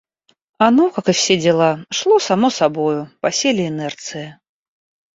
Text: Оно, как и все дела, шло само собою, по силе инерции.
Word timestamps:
Оно, 0.57 0.89
как 0.89 1.09
и 1.09 1.11
все 1.11 1.37
дела, 1.37 1.85
шло 1.91 2.17
само 2.17 2.49
собою, 2.49 3.11
по 3.19 3.31
силе 3.31 3.67
инерции. 3.67 4.39